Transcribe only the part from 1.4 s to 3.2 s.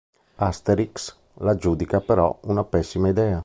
la giudica però una pessima